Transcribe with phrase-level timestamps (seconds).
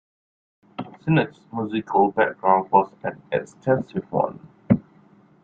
[1.03, 4.39] Sinnott's musical background was an extensive one.